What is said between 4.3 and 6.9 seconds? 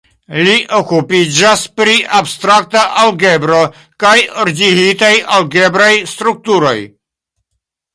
ordigitaj algebraj strukturoj.